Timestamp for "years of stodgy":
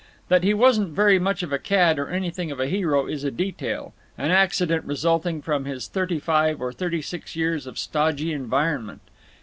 7.35-8.33